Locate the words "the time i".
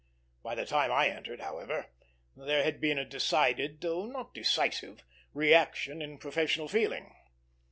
0.55-1.09